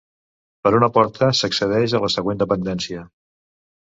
Per 0.67 0.71
una 0.77 0.89
porta 0.95 1.29
s'accedeix 1.41 1.95
a 1.99 2.03
la 2.07 2.11
següent 2.17 2.43
dependència. 2.45 3.05